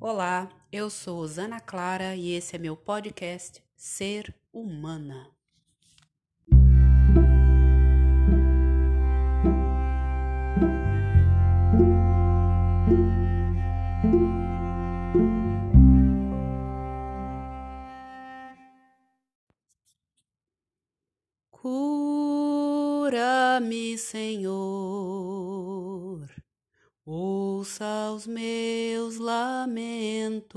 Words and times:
Olá, 0.00 0.50
eu 0.70 0.90
sou 0.90 1.26
Zana 1.26 1.60
Clara 1.60 2.14
e 2.16 2.32
esse 2.32 2.56
é 2.56 2.58
meu 2.58 2.76
podcast 2.76 3.62
Ser 3.76 4.34
Humana. 4.52 5.30
Cura-me, 22.64 23.96
Senhor, 23.96 25.83
ouça 27.06 28.10
os 28.14 28.26
meus 28.26 29.18
lamentos. 29.18 30.54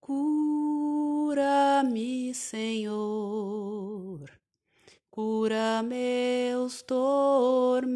Cura-me, 0.00 1.32
Senhor, 2.34 4.30
cura 5.10 5.82
meus 5.82 6.82
tormentos. 6.82 7.94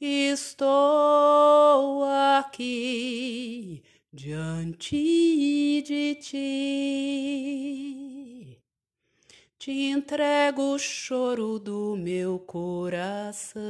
Estou 0.00 0.64
aqui 2.38 3.82
diante 4.12 4.96
entrego 10.12 10.74
o 10.74 10.78
choro 10.78 11.58
do 11.58 11.96
meu 11.96 12.38
coração. 12.38 13.62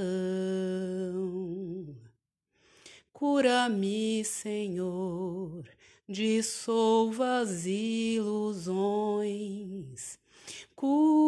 Cura-me, 3.12 4.25
Senhor, 4.25 5.62
dissolva 6.08 7.42
as 7.42 7.64
ilusões. 7.64 8.58
Cura-me, 10.75 11.22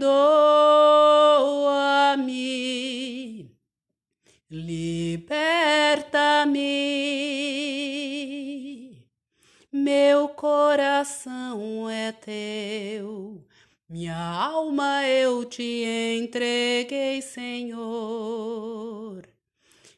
liberta-me. 4.50 5.38
Meu 9.72 10.28
coração 10.28 11.88
é 11.88 12.12
teu, 12.12 13.42
minha 13.88 14.18
alma 14.18 15.06
eu 15.06 15.46
te 15.46 15.82
entreguei, 16.20 17.22
Senhor. 17.22 18.28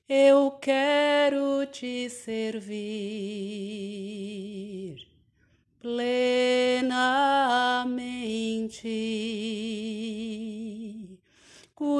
Eu 0.09 0.53
quero 0.61 1.67
te 1.67 2.09
servir 2.09 3.00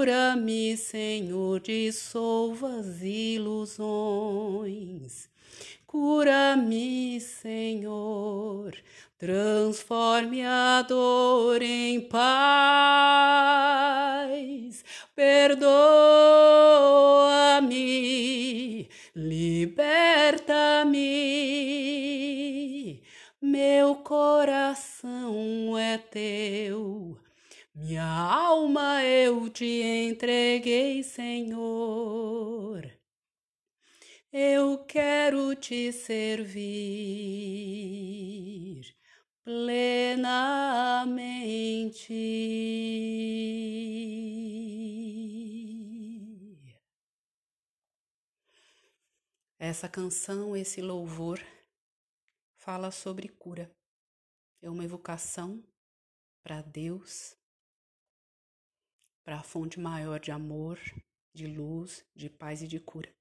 Cura-me, 0.01 0.79
Senhor, 0.79 1.61
dissolva 1.61 2.79
as 2.79 3.03
ilusões. 3.03 3.69
Cura-me, 5.87 7.21
Senhor, 7.21 8.75
transforme 9.19 10.43
a 10.43 10.81
dor 10.89 11.61
em 11.61 12.01
paz. 12.01 12.41
Perdoa-me, 15.15 15.69
liberta-me. 19.15 19.91
Meu 23.43 23.97
coração 23.97 25.77
é 25.77 25.99
teu, 25.99 27.20
minha 27.81 28.05
alma 28.05 29.03
eu 29.05 29.49
te 29.49 29.65
entreguei, 29.65 31.03
Senhor. 31.03 32.91
Eu 34.33 34.85
quero 34.85 35.55
te 35.57 35.91
servir 35.93 36.61
plenamente. 39.43 40.21
Essa 49.59 49.89
canção, 49.89 50.55
esse 50.57 50.81
louvor, 50.83 51.41
fala 52.57 52.91
sobre 52.91 53.29
cura. 53.29 53.75
É 54.63 54.69
uma 54.69 54.85
evocação 54.85 55.65
para 56.43 56.61
Deus, 56.63 57.40
para 59.25 59.39
a 59.39 59.43
fonte 59.43 59.79
maior 59.79 60.19
de 60.19 60.31
amor, 60.31 60.79
de 61.35 61.47
luz, 61.47 62.05
de 62.15 62.29
paz 62.29 62.63
e 62.63 62.69
de 62.69 62.81
cura. 62.81 63.13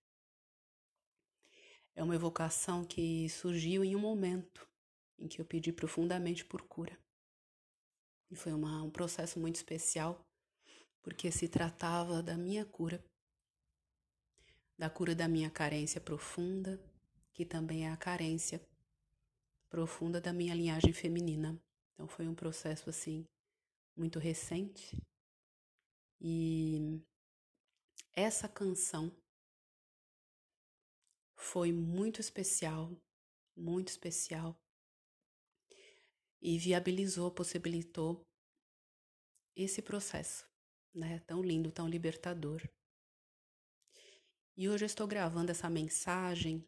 É 1.96 2.04
uma 2.04 2.16
evocação 2.16 2.86
que 2.86 3.28
surgiu 3.30 3.84
em 3.84 3.96
um 3.96 4.00
momento 4.00 4.68
em 5.18 5.28
que 5.28 5.42
eu 5.42 5.46
pedi 5.46 5.72
profundamente 5.72 6.46
por 6.46 6.62
cura. 6.62 6.98
E 8.32 8.36
foi 8.36 8.54
uma, 8.54 8.82
um 8.84 8.90
processo 8.90 9.40
muito 9.40 9.56
especial, 9.56 10.26
porque 11.02 11.32
se 11.32 11.48
tratava 11.48 12.24
da 12.24 12.38
minha 12.38 12.66
cura, 12.66 13.04
da 14.78 14.90
cura 14.90 15.14
da 15.14 15.28
minha 15.28 15.50
carência 15.50 16.00
profunda, 16.00 16.80
que 17.34 17.46
também 17.46 17.86
é 17.86 17.92
a 17.92 17.98
carência 17.98 18.62
profunda 19.70 20.22
da 20.22 20.32
minha 20.32 20.56
linhagem 20.56 20.94
feminina. 20.94 21.60
Então 21.94 22.08
foi 22.08 22.28
um 22.28 22.36
processo 22.36 22.90
assim 22.90 23.26
muito 23.96 24.20
recente. 24.20 24.98
E 26.22 27.02
essa 28.14 28.50
canção 28.50 29.16
foi 31.36 31.72
muito 31.72 32.20
especial, 32.20 32.92
muito 33.56 33.88
especial. 33.88 34.62
E 36.42 36.58
viabilizou, 36.58 37.32
possibilitou 37.32 38.26
esse 39.56 39.82
processo, 39.82 40.46
né? 40.94 41.20
Tão 41.20 41.42
lindo, 41.42 41.72
tão 41.72 41.88
libertador. 41.88 42.62
E 44.56 44.68
hoje 44.68 44.84
eu 44.84 44.88
estou 44.88 45.08
gravando 45.08 45.52
essa 45.52 45.70
mensagem 45.70 46.68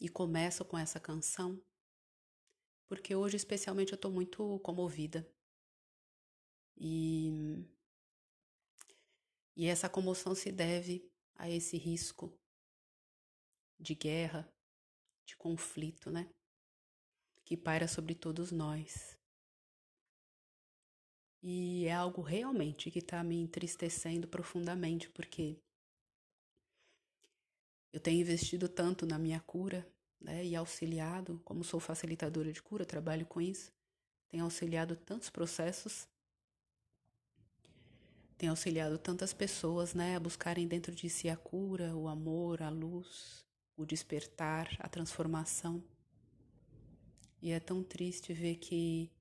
e 0.00 0.08
começo 0.08 0.64
com 0.64 0.76
essa 0.76 0.98
canção, 0.98 1.60
porque 2.88 3.14
hoje 3.14 3.36
especialmente 3.36 3.92
eu 3.92 3.96
estou 3.96 4.10
muito 4.10 4.58
comovida. 4.60 5.28
E, 6.76 7.30
e 9.58 9.66
essa 9.66 9.88
comoção 9.88 10.36
se 10.36 10.52
deve 10.52 11.10
a 11.34 11.50
esse 11.50 11.76
risco 11.76 12.32
de 13.76 13.92
guerra, 13.92 14.48
de 15.26 15.36
conflito, 15.36 16.12
né? 16.12 16.32
Que 17.44 17.56
paira 17.56 17.88
sobre 17.88 18.14
todos 18.14 18.52
nós. 18.52 19.18
E 21.42 21.86
é 21.86 21.92
algo 21.92 22.22
realmente 22.22 22.88
que 22.88 23.00
está 23.00 23.24
me 23.24 23.34
entristecendo 23.34 24.28
profundamente, 24.28 25.10
porque 25.10 25.60
eu 27.92 27.98
tenho 27.98 28.20
investido 28.20 28.68
tanto 28.68 29.04
na 29.04 29.18
minha 29.18 29.40
cura, 29.40 29.84
né? 30.20 30.44
E 30.44 30.54
auxiliado, 30.54 31.40
como 31.44 31.64
sou 31.64 31.80
facilitadora 31.80 32.52
de 32.52 32.62
cura, 32.62 32.86
trabalho 32.86 33.26
com 33.26 33.40
isso, 33.40 33.72
tenho 34.28 34.44
auxiliado 34.44 34.94
tantos 34.94 35.30
processos 35.30 36.08
tenho 38.38 38.52
auxiliado 38.52 38.96
tantas 38.96 39.34
pessoas 39.34 39.94
né, 39.94 40.14
a 40.14 40.20
buscarem 40.20 40.66
dentro 40.68 40.94
de 40.94 41.10
si 41.10 41.28
a 41.28 41.36
cura, 41.36 41.96
o 41.96 42.06
amor, 42.06 42.62
a 42.62 42.70
luz, 42.70 43.44
o 43.76 43.84
despertar, 43.84 44.76
a 44.78 44.88
transformação. 44.88 45.82
E 47.42 47.50
é 47.50 47.58
tão 47.58 47.82
triste 47.82 48.32
ver 48.32 48.54
que 48.56 49.12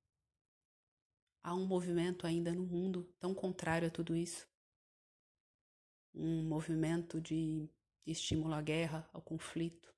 há 1.42 1.56
um 1.56 1.66
movimento 1.66 2.28
ainda 2.28 2.54
no 2.54 2.64
mundo 2.64 3.12
tão 3.20 3.34
contrário 3.34 3.88
a 3.88 3.92
tudo 3.92 4.16
isso. 4.16 4.48
Um 6.14 6.44
movimento 6.44 7.20
de 7.20 7.68
estímulo 8.06 8.54
à 8.54 8.62
guerra, 8.62 9.10
ao 9.12 9.22
conflito. 9.22 9.92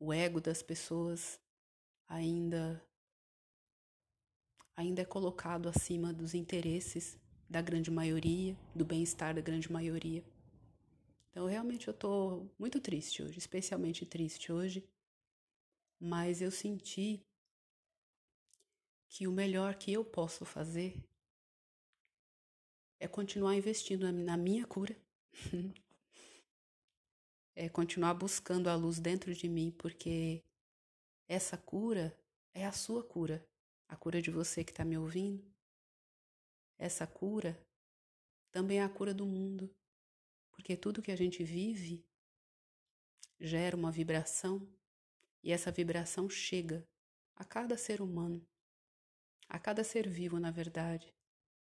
O 0.00 0.12
ego 0.12 0.40
das 0.40 0.62
pessoas 0.62 1.40
ainda 2.08 2.84
ainda 4.78 5.02
é 5.02 5.04
colocado 5.04 5.68
acima 5.68 6.12
dos 6.12 6.34
interesses 6.34 7.18
da 7.50 7.60
grande 7.60 7.90
maioria, 7.90 8.56
do 8.72 8.84
bem-estar 8.84 9.34
da 9.34 9.40
grande 9.40 9.72
maioria. 9.72 10.24
Então, 11.30 11.46
realmente 11.46 11.88
eu 11.88 11.92
estou 11.92 12.48
muito 12.56 12.80
triste 12.80 13.20
hoje, 13.20 13.38
especialmente 13.38 14.06
triste 14.06 14.52
hoje, 14.52 14.88
mas 15.98 16.40
eu 16.40 16.52
senti 16.52 17.20
que 19.08 19.26
o 19.26 19.32
melhor 19.32 19.74
que 19.74 19.92
eu 19.92 20.04
posso 20.04 20.44
fazer 20.44 21.04
é 23.00 23.08
continuar 23.08 23.56
investindo 23.56 24.12
na 24.12 24.36
minha 24.36 24.64
cura, 24.64 24.96
é 27.56 27.68
continuar 27.68 28.14
buscando 28.14 28.68
a 28.68 28.76
luz 28.76 29.00
dentro 29.00 29.34
de 29.34 29.48
mim, 29.48 29.72
porque 29.72 30.44
essa 31.28 31.56
cura 31.56 32.16
é 32.54 32.64
a 32.64 32.70
sua 32.70 33.02
cura, 33.02 33.44
a 33.88 33.96
cura 33.96 34.20
de 34.20 34.30
você 34.30 34.62
que 34.62 34.70
está 34.70 34.84
me 34.84 34.98
ouvindo. 34.98 35.44
Essa 36.78 37.06
cura 37.06 37.60
também 38.52 38.78
é 38.78 38.82
a 38.82 38.88
cura 38.88 39.14
do 39.14 39.26
mundo, 39.26 39.74
porque 40.50 40.76
tudo 40.76 41.02
que 41.02 41.10
a 41.10 41.16
gente 41.16 41.42
vive 41.42 42.04
gera 43.40 43.76
uma 43.76 43.90
vibração 43.90 44.68
e 45.42 45.52
essa 45.52 45.72
vibração 45.72 46.28
chega 46.28 46.86
a 47.34 47.44
cada 47.44 47.76
ser 47.76 48.00
humano, 48.00 48.46
a 49.48 49.58
cada 49.58 49.82
ser 49.82 50.08
vivo, 50.08 50.38
na 50.38 50.50
verdade. 50.50 51.14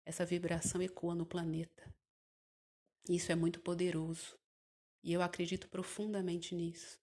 Essa 0.05 0.25
vibração 0.25 0.81
ecoa 0.81 1.13
no 1.13 1.25
planeta. 1.25 1.93
Isso 3.07 3.31
é 3.31 3.35
muito 3.35 3.61
poderoso 3.61 4.39
e 5.03 5.13
eu 5.13 5.21
acredito 5.21 5.69
profundamente 5.69 6.55
nisso. 6.55 6.99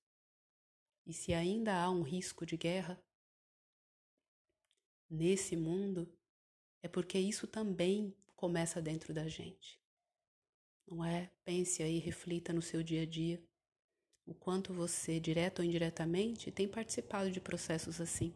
E 1.06 1.12
se 1.12 1.32
ainda 1.32 1.80
há 1.80 1.90
um 1.90 2.02
risco 2.02 2.44
de 2.44 2.56
guerra 2.56 3.00
nesse 5.08 5.56
mundo, 5.56 6.12
é 6.82 6.88
porque 6.88 7.18
isso 7.18 7.46
também 7.46 8.14
começa 8.34 8.80
dentro 8.80 9.12
da 9.14 9.28
gente. 9.28 9.80
Não 10.86 11.04
é? 11.04 11.30
Pense 11.44 11.82
aí, 11.82 11.98
reflita 11.98 12.52
no 12.52 12.62
seu 12.62 12.82
dia 12.82 13.02
a 13.02 13.06
dia 13.06 13.42
o 14.24 14.34
quanto 14.34 14.74
você, 14.74 15.20
direto 15.20 15.60
ou 15.60 15.64
indiretamente, 15.64 16.50
tem 16.50 16.68
participado 16.68 17.30
de 17.30 17.40
processos 17.40 18.00
assim. 18.00 18.34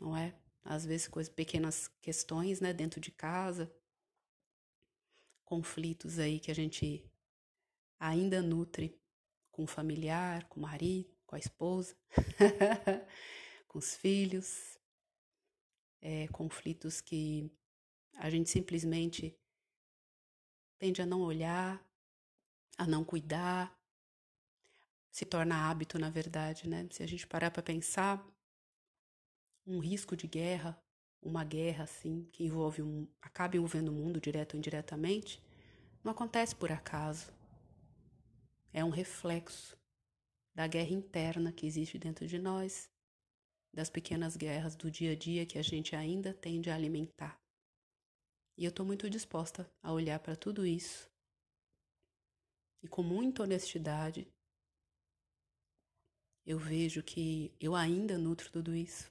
Não 0.00 0.16
é? 0.16 0.34
Às 0.62 0.84
vezes 0.84 1.08
coisas, 1.08 1.32
pequenas 1.32 1.88
questões, 2.00 2.60
né, 2.60 2.72
dentro 2.72 3.00
de 3.00 3.10
casa, 3.10 3.72
conflitos 5.44 6.18
aí 6.18 6.38
que 6.38 6.50
a 6.50 6.54
gente 6.54 7.04
ainda 7.98 8.42
nutre 8.42 8.98
com 9.50 9.64
o 9.64 9.66
familiar, 9.66 10.48
com 10.48 10.60
o 10.60 10.62
marido, 10.62 11.14
com 11.26 11.36
a 11.36 11.38
esposa, 11.38 11.96
com 13.66 13.78
os 13.78 13.94
filhos, 13.94 14.78
é, 16.00 16.28
conflitos 16.28 17.00
que 17.00 17.50
a 18.16 18.28
gente 18.30 18.50
simplesmente 18.50 19.36
tende 20.78 21.02
a 21.02 21.06
não 21.06 21.20
olhar, 21.20 21.84
a 22.78 22.86
não 22.86 23.04
cuidar, 23.04 23.78
se 25.10 25.24
torna 25.24 25.68
hábito, 25.68 25.98
na 25.98 26.08
verdade, 26.08 26.68
né? 26.68 26.86
Se 26.90 27.02
a 27.02 27.06
gente 27.06 27.26
parar 27.26 27.50
para 27.50 27.62
pensar, 27.62 28.24
um 29.66 29.78
risco 29.78 30.16
de 30.16 30.26
guerra, 30.26 30.80
uma 31.22 31.44
guerra 31.44 31.84
assim, 31.84 32.28
que 32.32 32.44
envolve 32.44 32.82
um, 32.82 33.06
acaba 33.20 33.56
envolvendo 33.56 33.88
o 33.88 33.92
mundo 33.92 34.20
direto 34.20 34.54
ou 34.54 34.58
indiretamente, 34.58 35.42
não 36.02 36.12
acontece 36.12 36.54
por 36.56 36.72
acaso. 36.72 37.32
É 38.72 38.84
um 38.84 38.90
reflexo 38.90 39.76
da 40.54 40.66
guerra 40.66 40.92
interna 40.92 41.52
que 41.52 41.66
existe 41.66 41.98
dentro 41.98 42.26
de 42.26 42.38
nós, 42.38 42.89
das 43.72 43.88
pequenas 43.90 44.36
guerras 44.36 44.74
do 44.74 44.90
dia 44.90 45.12
a 45.12 45.16
dia 45.16 45.46
que 45.46 45.58
a 45.58 45.62
gente 45.62 45.94
ainda 45.94 46.34
tende 46.34 46.70
a 46.70 46.74
alimentar. 46.74 47.40
E 48.56 48.64
eu 48.64 48.70
estou 48.70 48.84
muito 48.84 49.08
disposta 49.08 49.70
a 49.82 49.92
olhar 49.92 50.18
para 50.18 50.36
tudo 50.36 50.66
isso 50.66 51.10
e 52.82 52.88
com 52.88 53.02
muita 53.02 53.42
honestidade 53.42 54.26
eu 56.46 56.58
vejo 56.58 57.02
que 57.02 57.54
eu 57.60 57.74
ainda 57.74 58.16
nutro 58.18 58.50
tudo 58.50 58.74
isso 58.74 59.10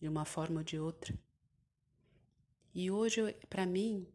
de 0.00 0.08
uma 0.08 0.24
forma 0.24 0.60
ou 0.60 0.64
de 0.64 0.78
outra. 0.78 1.16
E 2.74 2.90
hoje, 2.90 3.34
para 3.48 3.66
mim, 3.66 4.06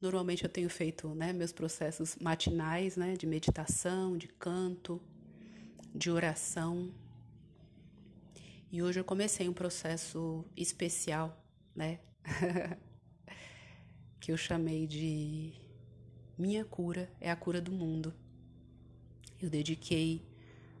normalmente 0.00 0.44
eu 0.44 0.50
tenho 0.50 0.68
feito 0.68 1.14
né, 1.14 1.32
meus 1.32 1.52
processos 1.52 2.16
matinais 2.16 2.96
né, 2.96 3.14
de 3.14 3.26
meditação, 3.26 4.16
de 4.16 4.28
canto, 4.28 5.00
de 5.94 6.10
oração. 6.10 6.92
E 8.76 8.82
hoje 8.82 9.00
eu 9.00 9.04
comecei 9.04 9.48
um 9.48 9.54
processo 9.54 10.44
especial, 10.54 11.34
né? 11.74 11.98
que 14.20 14.30
eu 14.30 14.36
chamei 14.36 14.86
de 14.86 15.54
Minha 16.36 16.62
cura 16.62 17.10
é 17.18 17.30
a 17.30 17.36
cura 17.36 17.58
do 17.58 17.72
mundo. 17.72 18.12
Eu 19.40 19.48
dediquei 19.48 20.20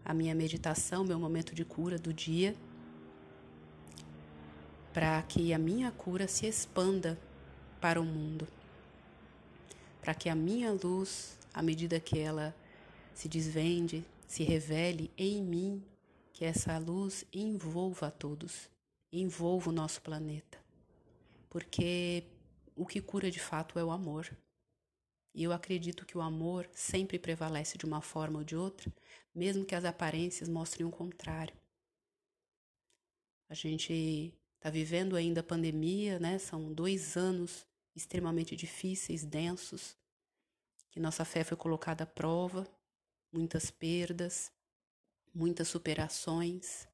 a 0.04 0.12
minha 0.12 0.34
meditação, 0.34 1.04
meu 1.04 1.18
momento 1.18 1.54
de 1.54 1.64
cura 1.64 1.98
do 1.98 2.12
dia, 2.12 2.54
para 4.92 5.22
que 5.22 5.54
a 5.54 5.58
minha 5.58 5.90
cura 5.90 6.28
se 6.28 6.46
expanda 6.46 7.18
para 7.80 7.98
o 7.98 8.04
mundo, 8.04 8.46
para 10.02 10.14
que 10.14 10.28
a 10.28 10.34
minha 10.34 10.70
luz, 10.70 11.38
à 11.54 11.62
medida 11.62 11.98
que 11.98 12.18
ela 12.18 12.54
se 13.14 13.26
desvende, 13.26 14.04
se 14.28 14.44
revele 14.44 15.10
em 15.16 15.42
mim, 15.42 15.82
que 16.36 16.44
essa 16.44 16.76
luz 16.78 17.24
envolva 17.32 18.08
a 18.08 18.10
todos, 18.10 18.70
envolva 19.10 19.70
o 19.70 19.72
nosso 19.72 20.02
planeta 20.02 20.66
porque 21.56 22.22
o 22.74 22.84
que 22.84 23.00
cura 23.00 23.30
de 23.30 23.40
fato 23.40 23.78
é 23.78 23.84
o 23.84 23.90
amor. 23.90 24.30
E 25.34 25.42
eu 25.42 25.52
acredito 25.52 26.04
que 26.04 26.18
o 26.18 26.20
amor 26.20 26.68
sempre 26.74 27.18
prevalece 27.18 27.78
de 27.78 27.86
uma 27.86 28.02
forma 28.02 28.40
ou 28.40 28.44
de 28.44 28.54
outra, 28.54 28.92
mesmo 29.34 29.64
que 29.64 29.74
as 29.74 29.86
aparências 29.86 30.50
mostrem 30.50 30.86
o 30.86 30.90
contrário. 30.90 31.56
A 33.48 33.54
gente 33.54 34.34
está 34.56 34.68
vivendo 34.68 35.16
ainda 35.16 35.40
a 35.40 35.42
pandemia, 35.42 36.18
né? 36.18 36.38
São 36.38 36.70
dois 36.74 37.16
anos 37.16 37.66
extremamente 37.94 38.54
difíceis, 38.54 39.24
densos, 39.24 39.96
que 40.90 41.00
nossa 41.00 41.24
fé 41.24 41.42
foi 41.42 41.56
colocada 41.56 42.04
à 42.04 42.06
prova, 42.06 42.68
muitas 43.32 43.70
perdas, 43.70 44.52
muitas 45.36 45.68
superações, 45.68 46.88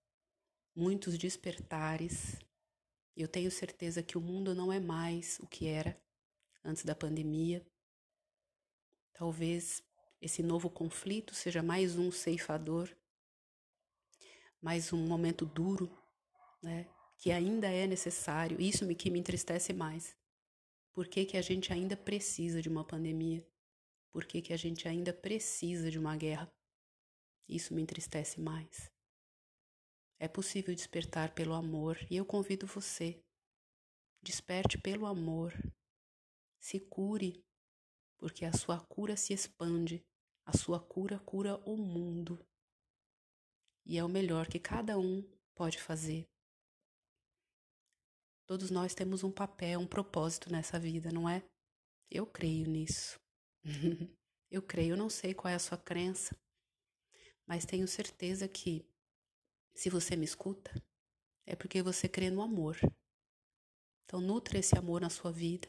muitos 0.74 1.16
despertares, 1.16 2.36
eu 3.16 3.28
tenho 3.28 3.52
certeza 3.52 4.02
que 4.02 4.18
o 4.18 4.20
mundo 4.20 4.52
não 4.52 4.72
é 4.72 4.80
mais 4.80 5.38
o 5.38 5.46
que 5.46 5.68
era 5.68 5.96
antes 6.64 6.84
da 6.84 6.92
pandemia. 6.92 7.64
Talvez 9.12 9.81
esse 10.20 10.43
novo 10.43 10.69
conflito 10.69 11.36
seja 11.36 11.62
mais 11.62 11.96
um 11.96 12.10
ceifador, 12.10 12.90
mais 14.60 14.93
um 14.93 15.06
momento 15.06 15.46
duro, 15.46 15.88
né? 16.60 16.88
Que 17.19 17.31
ainda 17.31 17.69
é 17.69 17.86
necessário. 17.86 18.60
Isso 18.60 18.84
me 18.84 18.96
que 18.96 19.08
me 19.08 19.20
entristece 19.20 19.72
mais. 19.72 20.17
Por 20.93 21.06
que, 21.06 21.24
que 21.24 21.36
a 21.36 21.43
gente 21.43 21.72
ainda 21.72 21.96
precisa 21.96 22.60
de 22.60 22.69
uma 22.69 22.84
pandemia? 22.84 23.46
Por 24.10 24.24
que, 24.24 24.43
que 24.43 24.52
a 24.52 24.56
gente 24.56 24.88
ainda 24.88 25.12
precisa 25.12 25.93
de 25.93 25.98
uma 25.98 26.17
guerra? 26.17 26.52
Isso 27.52 27.74
me 27.74 27.82
entristece 27.82 28.40
mais. 28.40 28.90
É 30.18 30.26
possível 30.26 30.74
despertar 30.74 31.34
pelo 31.34 31.52
amor 31.52 31.98
e 32.10 32.16
eu 32.16 32.24
convido 32.24 32.66
você. 32.66 33.22
Desperte 34.22 34.78
pelo 34.78 35.04
amor. 35.04 35.52
Se 36.58 36.80
cure, 36.80 37.44
porque 38.16 38.46
a 38.46 38.52
sua 38.54 38.80
cura 38.86 39.18
se 39.18 39.34
expande, 39.34 40.02
a 40.46 40.56
sua 40.56 40.80
cura 40.80 41.18
cura 41.18 41.56
o 41.68 41.76
mundo. 41.76 42.42
E 43.84 43.98
é 43.98 44.04
o 44.04 44.08
melhor 44.08 44.46
que 44.48 44.58
cada 44.58 44.98
um 44.98 45.22
pode 45.54 45.78
fazer. 45.78 46.26
Todos 48.46 48.70
nós 48.70 48.94
temos 48.94 49.22
um 49.22 49.30
papel, 49.30 49.78
um 49.78 49.86
propósito 49.86 50.50
nessa 50.50 50.78
vida, 50.78 51.10
não 51.12 51.28
é? 51.28 51.42
Eu 52.10 52.26
creio 52.26 52.66
nisso. 52.66 53.20
eu 54.50 54.62
creio, 54.62 54.92
eu 54.92 54.96
não 54.96 55.10
sei 55.10 55.34
qual 55.34 55.50
é 55.50 55.54
a 55.54 55.58
sua 55.58 55.76
crença, 55.76 56.34
mas 57.46 57.65
tenho 57.65 57.87
certeza 57.89 58.46
que 58.49 58.84
se 59.75 59.89
você 59.89 60.17
me 60.17 60.25
escuta, 60.25 60.72
é 61.46 61.56
porque 61.56 61.82
você 61.82 62.08
crê 62.08 62.31
no 62.31 62.43
amor. 62.43 62.79
Então, 64.05 64.20
nutre 64.20 64.58
esse 64.58 64.77
amor 64.77 65.01
na 65.01 65.11
sua 65.11 65.32
vida. 65.32 65.69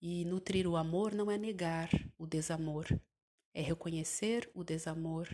E 0.00 0.24
nutrir 0.24 0.66
o 0.66 0.76
amor 0.76 1.12
não 1.12 1.30
é 1.30 1.36
negar 1.36 1.90
o 2.16 2.26
desamor, 2.26 2.86
é 3.52 3.60
reconhecer 3.60 4.48
o 4.54 4.62
desamor, 4.62 5.28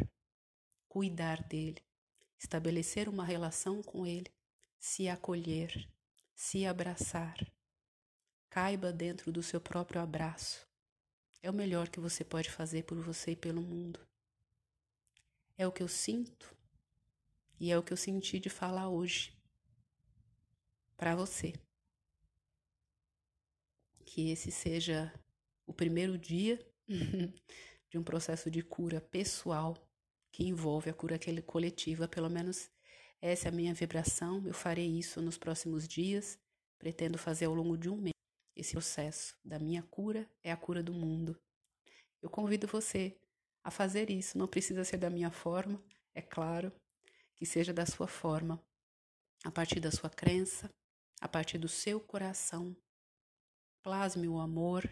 cuidar 0.88 1.42
dele, 1.42 1.83
estabelecer 2.38 3.09
uma 3.09 3.25
relação 3.25 3.83
com 3.83 4.06
ele, 4.06 4.33
se 4.78 5.09
acolher, 5.09 5.88
se 6.35 6.64
abraçar. 6.64 7.37
Caiba 8.49 8.92
dentro 8.92 9.30
do 9.30 9.42
seu 9.42 9.61
próprio 9.61 10.00
abraço. 10.00 10.66
É 11.42 11.50
o 11.50 11.54
melhor 11.54 11.88
que 11.88 12.00
você 12.00 12.25
pode 12.25 12.50
fazer 12.50 12.85
por 12.85 12.99
você 12.99 13.33
e 13.33 13.37
pelo 13.37 13.61
mundo. 13.61 14.00
É 15.56 15.66
o 15.66 15.73
que 15.73 15.82
eu 15.82 15.88
sinto 15.88 16.56
e 17.61 17.70
é 17.70 17.78
o 17.78 17.82
que 17.82 17.92
eu 17.92 17.96
senti 17.96 18.38
de 18.38 18.50
falar 18.50 18.88
hoje 18.88 19.32
para 20.96 21.14
você. 21.14 21.52
que 24.04 24.30
esse 24.30 24.52
seja 24.52 25.12
o 25.66 25.73
primeiro 25.73 26.16
dia 26.16 26.64
de 27.90 27.99
um 27.99 28.04
processo 28.04 28.49
de 28.49 28.62
cura 28.62 29.00
pessoal 29.00 29.76
que 30.30 30.44
envolve 30.44 30.88
a 30.88 30.94
cura 30.94 31.18
coletiva, 31.44 32.06
pelo 32.06 32.30
menos 32.30 32.70
essa 33.20 33.49
é 33.49 33.50
a 33.50 33.52
minha 33.52 33.75
vibração. 33.75 34.46
Eu 34.46 34.54
farei 34.54 34.87
isso 34.87 35.20
nos 35.20 35.38
próximos 35.38 35.88
dias, 35.88 36.38
pretendo 36.78 37.18
fazer 37.18 37.46
ao 37.46 37.54
longo 37.54 37.76
de 37.76 37.88
um 37.88 37.96
mês. 37.96 38.12
Esse 38.54 38.73
processo 38.73 39.37
da 39.44 39.58
minha 39.58 39.82
cura 39.82 40.28
é 40.42 40.52
a 40.52 40.56
cura 40.56 40.82
do 40.82 40.92
mundo. 40.92 41.37
Eu 42.23 42.30
convido 42.30 42.68
você 42.68 43.16
a 43.64 43.71
fazer 43.71 44.11
isso, 44.11 44.37
não 44.37 44.47
precisa 44.47 44.85
ser 44.85 44.99
da 44.99 45.09
minha 45.09 45.30
forma, 45.30 45.83
é 46.14 46.21
claro, 46.21 46.71
que 47.35 47.47
seja 47.47 47.73
da 47.73 47.87
sua 47.87 48.06
forma, 48.06 48.62
a 49.42 49.50
partir 49.50 49.80
da 49.80 49.90
sua 49.90 50.11
crença, 50.11 50.71
a 51.18 51.26
partir 51.26 51.56
do 51.56 51.68
seu 51.68 51.99
coração. 51.99 52.76
Plasme 53.83 54.28
o 54.28 54.38
amor, 54.38 54.88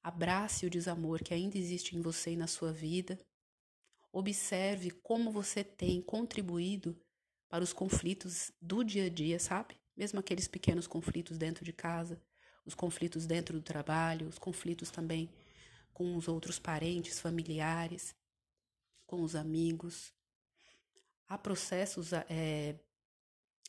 abrace 0.00 0.64
o 0.64 0.70
desamor 0.70 1.22
que 1.22 1.34
ainda 1.34 1.58
existe 1.58 1.96
em 1.96 2.00
você 2.00 2.32
e 2.32 2.36
na 2.36 2.46
sua 2.46 2.72
vida. 2.72 3.18
Observe 4.12 4.90
como 4.90 5.30
você 5.32 5.64
tem 5.64 6.00
contribuído 6.00 6.96
para 7.48 7.64
os 7.64 7.72
conflitos 7.72 8.52
do 8.60 8.84
dia 8.84 9.06
a 9.06 9.08
dia, 9.08 9.40
sabe? 9.40 9.76
Mesmo 9.96 10.20
aqueles 10.20 10.46
pequenos 10.46 10.86
conflitos 10.86 11.36
dentro 11.36 11.64
de 11.64 11.72
casa, 11.72 12.20
os 12.64 12.74
conflitos 12.74 13.26
dentro 13.26 13.58
do 13.58 13.62
trabalho, 13.62 14.28
os 14.28 14.38
conflitos 14.38 14.90
também 14.90 15.28
com 15.98 16.16
os 16.16 16.28
outros 16.28 16.60
parentes, 16.60 17.18
familiares, 17.18 18.14
com 19.04 19.20
os 19.20 19.34
amigos. 19.34 20.14
Há 21.26 21.36
processos, 21.36 22.12
é, 22.12 22.78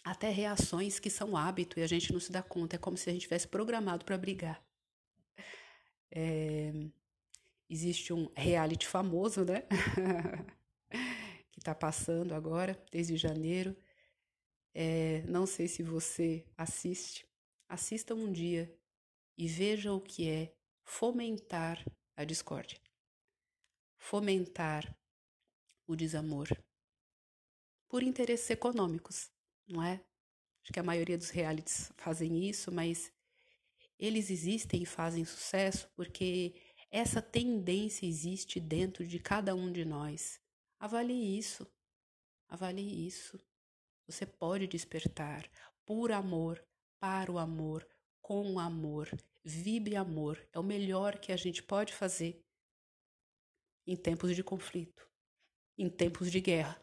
até 0.03 0.29
reações 0.29 1.00
que 1.00 1.09
são 1.09 1.36
hábito 1.36 1.79
e 1.79 1.83
a 1.83 1.88
gente 1.88 2.13
não 2.13 2.19
se 2.19 2.31
dá 2.31 2.43
conta. 2.43 2.75
É 2.75 2.79
como 2.79 2.95
se 2.95 3.09
a 3.09 3.13
gente 3.13 3.24
tivesse 3.24 3.48
programado 3.48 4.05
para 4.05 4.15
brigar. 4.15 4.63
É, 6.12 6.71
existe 7.67 8.13
um 8.13 8.31
reality 8.36 8.86
famoso, 8.86 9.43
né? 9.43 9.63
que 11.51 11.57
está 11.57 11.74
passando 11.74 12.36
agora, 12.36 12.79
desde 12.91 13.17
janeiro. 13.17 13.75
É, 14.71 15.24
não 15.24 15.48
sei 15.48 15.67
se 15.67 15.81
você 15.81 16.45
assiste. 16.55 17.27
Assista 17.67 18.13
um 18.13 18.31
dia 18.31 18.71
e 19.36 19.48
veja 19.48 19.91
o 19.91 20.00
que 20.00 20.29
é 20.29 20.53
fomentar 20.83 21.83
a 22.19 22.25
discórdia, 22.25 22.77
fomentar 23.97 24.93
o 25.88 25.95
desamor 25.95 26.49
por 27.88 28.03
interesses 28.03 28.49
econômicos, 28.49 29.31
não 29.65 29.81
é? 29.81 30.03
Acho 30.61 30.73
que 30.73 30.79
a 30.81 30.83
maioria 30.83 31.17
dos 31.17 31.29
realities 31.29 31.93
fazem 31.95 32.45
isso, 32.45 32.73
mas 32.73 33.09
eles 33.97 34.29
existem 34.29 34.83
e 34.83 34.85
fazem 34.85 35.23
sucesso 35.23 35.89
porque 35.95 36.61
essa 36.91 37.21
tendência 37.21 38.05
existe 38.05 38.59
dentro 38.59 39.07
de 39.07 39.17
cada 39.17 39.55
um 39.55 39.71
de 39.71 39.85
nós. 39.85 40.41
Avalie 40.77 41.38
isso. 41.38 41.65
Avalie 42.49 43.07
isso. 43.07 43.39
Você 44.05 44.25
pode 44.25 44.67
despertar 44.67 45.49
por 45.85 46.11
amor, 46.11 46.61
para 46.99 47.31
o 47.31 47.38
amor, 47.38 47.88
com 48.21 48.55
o 48.55 48.59
amor. 48.59 49.09
Vibre 49.51 49.96
amor. 49.96 50.48
É 50.53 50.60
o 50.60 50.63
melhor 50.63 51.18
que 51.18 51.32
a 51.32 51.36
gente 51.36 51.63
pode 51.63 51.91
fazer 51.91 52.39
em 53.88 53.98
tempos 53.98 54.36
de 54.36 54.44
conflito, 54.44 55.10
em 55.75 55.89
tempos 55.89 56.32
de 56.32 56.39
guerra. 56.39 56.79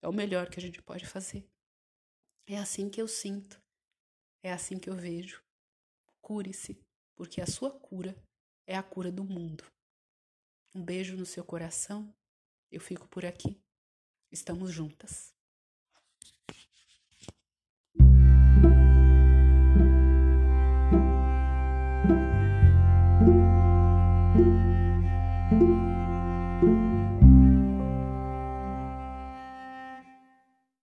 É 0.00 0.06
o 0.06 0.12
melhor 0.12 0.48
que 0.48 0.60
a 0.60 0.62
gente 0.62 0.80
pode 0.80 1.04
fazer. 1.04 1.44
É 2.46 2.56
assim 2.56 2.88
que 2.88 3.02
eu 3.02 3.08
sinto. 3.08 3.60
É 4.44 4.52
assim 4.52 4.78
que 4.78 4.88
eu 4.88 4.94
vejo. 4.94 5.42
Cure-se, 6.20 6.80
porque 7.16 7.40
a 7.40 7.46
sua 7.48 7.72
cura 7.72 8.16
é 8.64 8.76
a 8.76 8.82
cura 8.82 9.10
do 9.10 9.24
mundo. 9.24 9.64
Um 10.72 10.84
beijo 10.84 11.16
no 11.16 11.26
seu 11.26 11.44
coração. 11.44 12.14
Eu 12.70 12.80
fico 12.80 13.08
por 13.08 13.26
aqui. 13.26 13.60
Estamos 14.30 14.70
juntas. 14.70 15.35